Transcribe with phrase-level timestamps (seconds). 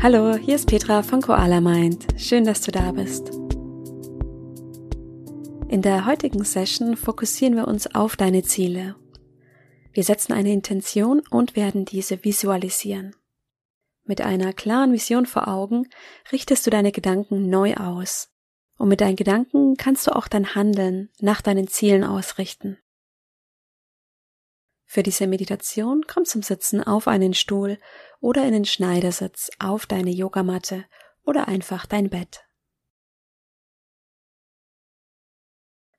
[0.00, 2.06] Hallo, hier ist Petra von Koala Mind.
[2.16, 3.30] Schön, dass du da bist.
[5.68, 8.96] In der heutigen Session fokussieren wir uns auf deine Ziele.
[9.92, 13.16] Wir setzen eine Intention und werden diese visualisieren.
[14.04, 15.88] Mit einer klaren Vision vor Augen
[16.32, 18.30] richtest du deine Gedanken neu aus.
[18.78, 22.78] Und mit deinen Gedanken kannst du auch dein Handeln nach deinen Zielen ausrichten.
[24.90, 27.78] Für diese Meditation komm zum Sitzen auf einen Stuhl
[28.20, 30.86] oder in den Schneidersitz auf deine Yogamatte
[31.24, 32.48] oder einfach dein Bett.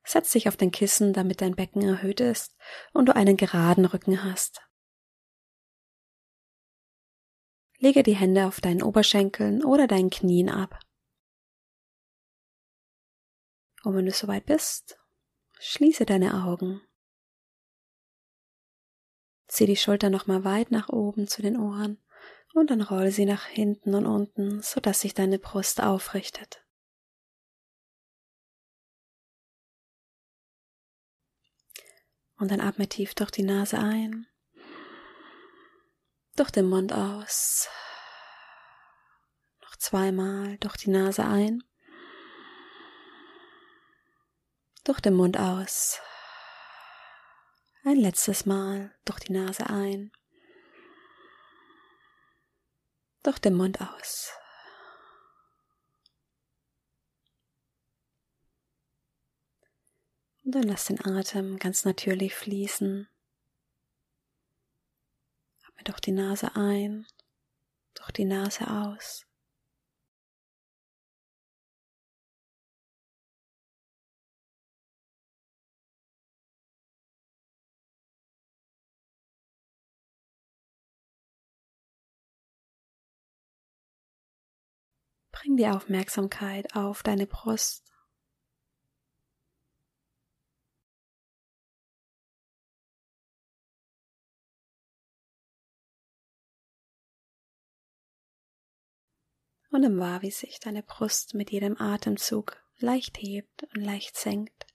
[0.04, 2.58] Setz dich auf dein Kissen, damit dein Becken erhöht ist
[2.91, 4.67] und du einen geraden Rücken hast.
[7.78, 10.80] Lege die Hände auf deinen Oberschenkeln oder deinen Knien ab.
[13.84, 15.00] Und wenn du soweit bist,
[15.59, 16.81] schließe deine Augen.
[19.59, 22.02] Zieh die Schulter nochmal weit nach oben zu den Ohren
[22.54, 26.64] und dann roll sie nach hinten und unten, sodass sich deine Brust aufrichtet.
[32.38, 34.28] Und dann atme tief durch die Nase ein,
[36.38, 37.67] durch den Mund aus,
[39.59, 41.66] noch zweimal durch die Nase ein,
[44.86, 46.00] durch den Mund aus.
[47.83, 50.11] Ein letztes Mal durch die Nase ein,
[53.23, 54.31] durch den Mund aus.
[60.44, 63.07] Und dann lass den Atem ganz natürlich fließen.
[65.63, 67.07] Atme durch die Nase ein,
[67.94, 69.28] durch die Nase aus.
[85.42, 87.86] Bring die Aufmerksamkeit auf deine Brust.
[99.72, 104.69] Und nimm wahr, wie sich deine Brust mit jedem Atemzug leicht hebt und leicht senkt.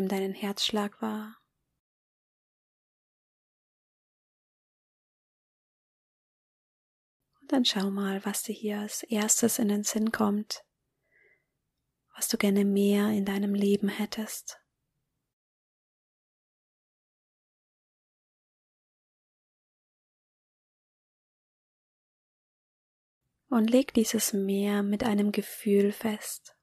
[0.00, 1.36] Nimm deinen Herzschlag wahr.
[7.42, 10.64] Und dann schau mal, was dir hier als erstes in den Sinn kommt,
[12.16, 14.58] was du gerne mehr in deinem Leben hättest.
[23.50, 26.56] Und leg dieses Meer mit einem Gefühl fest.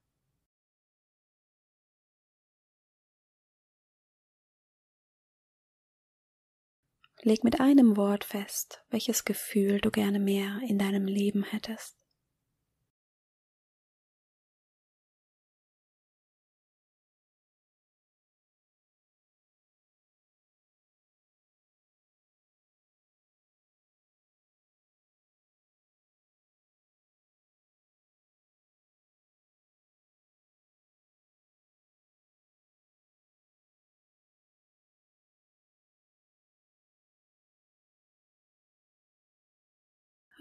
[7.22, 11.97] Leg mit einem Wort fest, welches Gefühl du gerne mehr in deinem Leben hättest.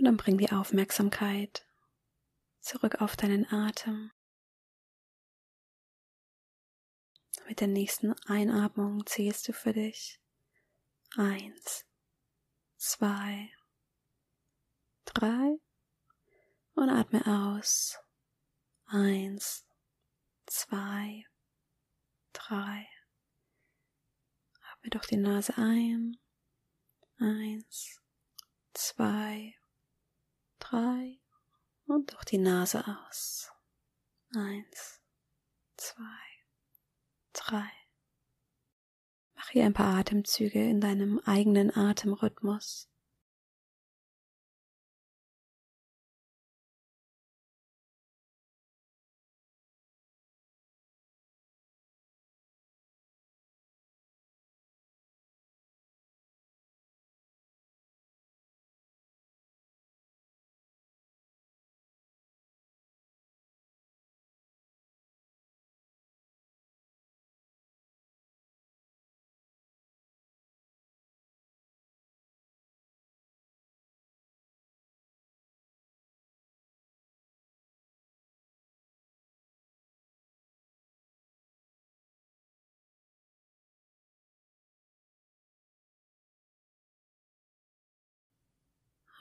[0.08, 1.68] Und bring die Aufmerksamkeit
[2.62, 4.10] zurück auf deinen Atem.
[7.46, 10.22] Mit der nächsten Einatmung zählst du für dich.
[11.18, 11.86] Eins,
[12.78, 13.52] zwei,
[15.04, 15.58] drei
[16.76, 18.00] und atme aus.
[18.86, 19.68] Eins,
[20.46, 21.26] zwei,
[22.32, 22.88] drei.
[24.72, 26.18] Atme durch die Nase ein.
[27.20, 28.00] Eins,
[28.74, 29.54] zwei,
[30.70, 31.20] drei
[31.86, 33.52] und durch die Nase aus.
[34.36, 35.02] Eins,
[35.78, 36.04] zwei,
[37.34, 37.70] drei.
[39.36, 42.90] Mach hier ein paar Atemzüge in deinem eigenen Atemrhythmus.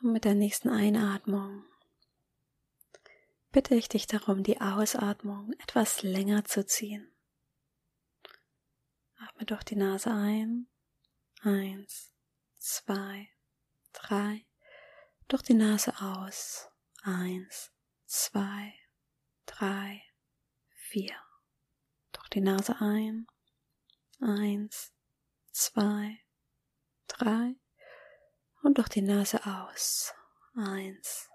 [0.03, 1.65] Und mit der nächsten Einatmung
[3.51, 7.11] bitte ich dich darum, die Ausatmung etwas länger zu ziehen.
[9.17, 10.69] Atme durch die Nase ein.
[11.41, 12.13] Eins,
[12.59, 13.31] zwei,
[13.93, 14.45] drei.
[15.29, 16.69] Durch die Nase aus.
[17.03, 17.73] Eins,
[18.05, 18.75] zwei,
[19.47, 20.03] drei,
[20.75, 21.17] vier.
[22.13, 23.27] Durch die Nase ein.
[24.21, 24.93] Eins,
[25.53, 26.19] zwei,
[27.07, 27.57] drei.
[28.62, 30.12] Und durch die Nase aus.
[30.55, 31.29] Eins,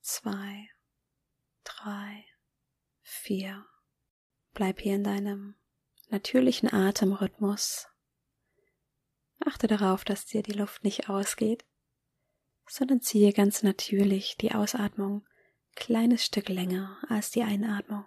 [0.00, 0.68] zwei,
[1.64, 2.24] drei,
[3.02, 3.66] vier.
[4.52, 5.56] Bleib hier in deinem
[6.08, 7.88] natürlichen Atemrhythmus.
[9.44, 11.64] Achte darauf, dass dir die Luft nicht ausgeht,
[12.66, 15.26] sondern ziehe ganz natürlich die Ausatmung
[15.74, 18.04] kleines Stück länger als die Einatmung.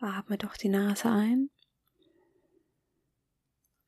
[0.00, 1.50] Atme durch die Nase ein.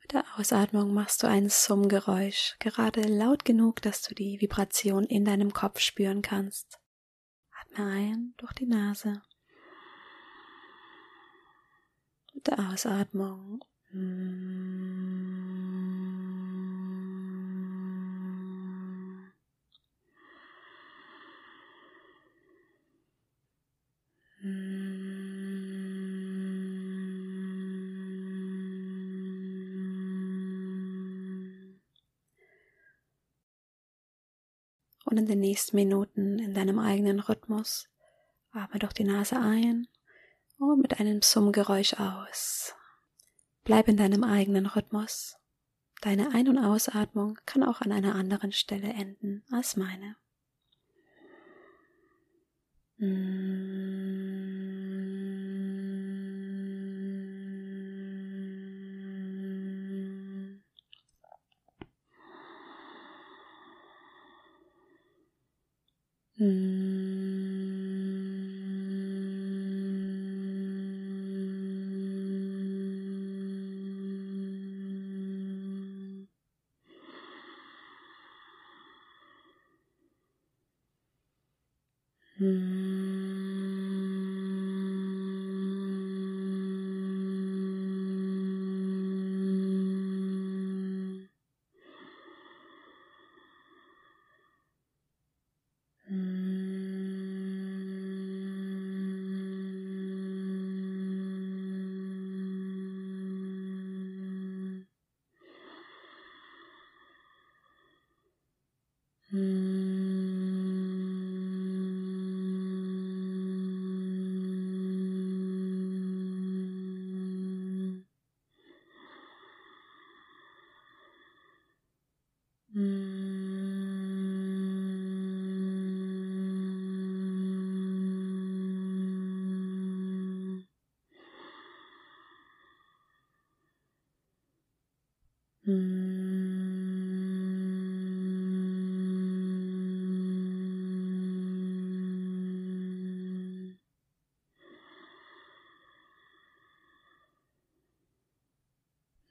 [0.03, 5.25] Mit der Ausatmung machst du ein Summgeräusch, gerade laut genug, dass du die Vibration in
[5.25, 6.81] deinem Kopf spüren kannst.
[7.53, 9.23] Atme ein durch die Nase.
[12.35, 13.61] Mit der Ausatmung.
[35.11, 37.89] Und in den nächsten Minuten in deinem eigenen Rhythmus
[38.53, 39.89] atme durch die Nase ein
[40.59, 42.75] und mit einem Summgeräusch aus.
[43.65, 45.37] Bleib in deinem eigenen Rhythmus.
[46.01, 50.17] Deine Ein- und Ausatmung kann auch an einer anderen Stelle enden als meine.
[66.41, 66.70] Mm.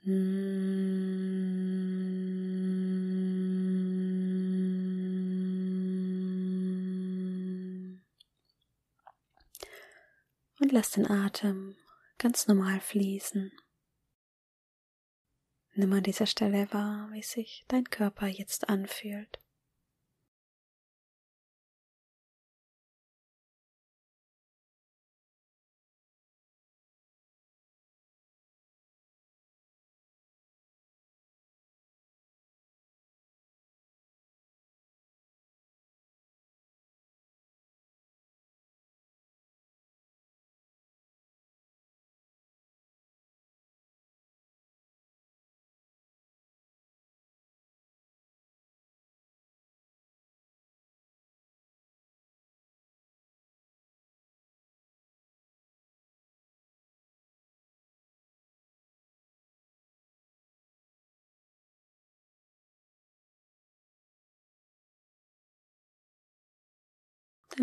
[0.09, 0.17] Und
[10.71, 11.75] lass den Atem
[12.17, 13.51] ganz normal fließen.
[15.75, 19.39] Nimm an dieser Stelle wahr, wie sich dein Körper jetzt anfühlt.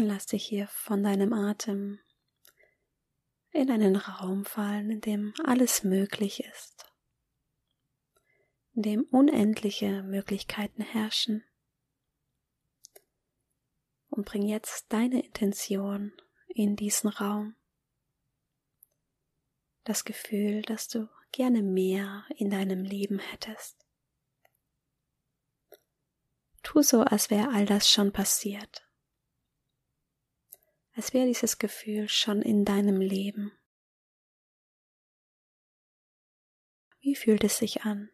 [0.05, 2.01] Lass dich hier von deinem Atem
[3.51, 6.93] in einen Raum fallen, in dem alles möglich ist,
[8.75, 11.45] in dem unendliche Möglichkeiten herrschen.
[14.09, 16.13] Und bring jetzt deine Intention
[16.49, 17.55] in diesen Raum.
[19.85, 23.87] Das Gefühl, dass du gerne mehr in deinem Leben hättest.
[26.63, 28.86] Tu so, als wäre all das schon passiert
[30.97, 33.53] als wäre dieses Gefühl schon in deinem Leben.
[37.01, 38.11] Wie fühlt es sich an?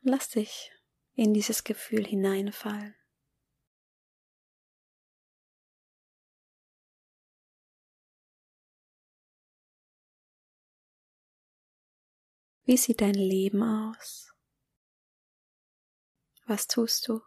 [0.00, 0.72] Lass dich
[1.14, 2.97] in dieses Gefühl hineinfallen.
[12.68, 14.30] Wie sieht dein Leben aus?
[16.44, 17.22] Was tust du?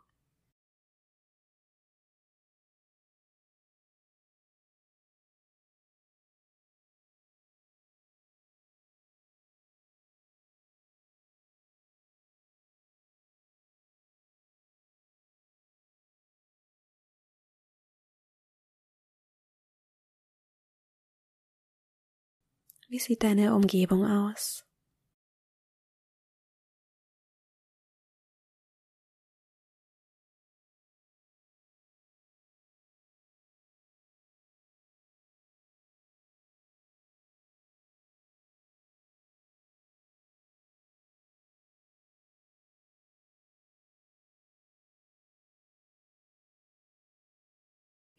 [22.89, 24.71] Wie sieht deine Umgebung aus?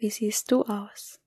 [0.03, 1.21] Wie siehst du aus?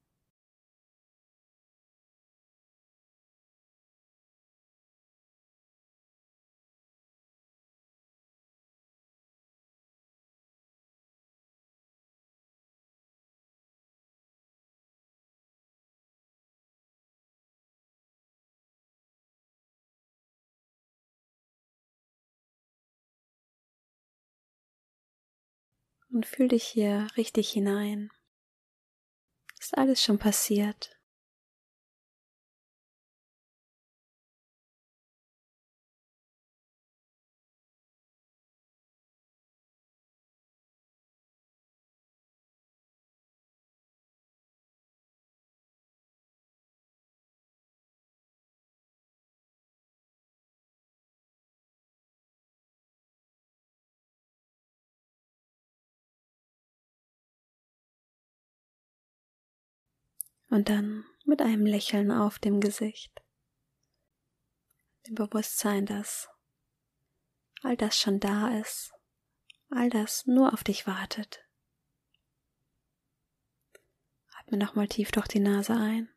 [26.16, 28.10] und fühl dich hier richtig hinein.
[29.66, 30.95] Ist alles schon passiert.
[60.56, 63.22] Und dann mit einem Lächeln auf dem Gesicht.
[65.06, 66.30] Dem Bewusstsein, dass
[67.62, 68.94] all das schon da ist,
[69.70, 71.44] all das nur auf dich wartet.
[74.38, 76.10] Atme nochmal tief durch die Nase ein,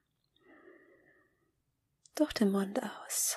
[2.14, 3.36] durch den Mund aus.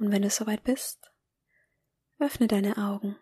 [0.00, 1.12] Und wenn du soweit bist,
[2.18, 3.16] öffne deine Augen.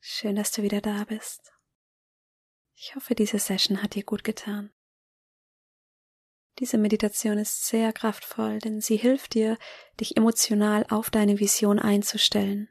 [0.00, 1.52] Schön, dass du wieder da bist.
[2.74, 4.72] Ich hoffe, diese Session hat dir gut getan.
[6.58, 9.58] Diese Meditation ist sehr kraftvoll, denn sie hilft dir,
[10.00, 12.70] dich emotional auf deine Vision einzustellen.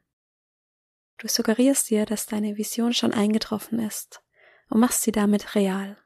[1.19, 4.23] Du suggerierst dir, dass deine Vision schon eingetroffen ist
[4.69, 6.02] und machst sie damit real.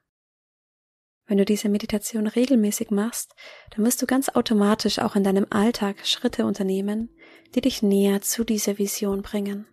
[1.28, 3.36] Wenn du diese Meditation regelmäßig machst,
[3.76, 7.10] dann wirst du ganz automatisch auch in deinem Alltag Schritte unternehmen,
[7.54, 9.66] die dich näher zu dieser Vision bringen.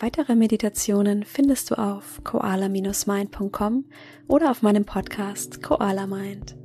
[0.00, 3.84] Weitere Meditationen findest du auf koala-mind.com
[4.26, 6.56] oder auf meinem Podcast Koala Mind.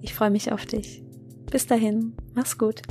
[0.00, 1.02] Ich freue mich auf dich.
[1.50, 2.82] Bis dahin, mach's gut.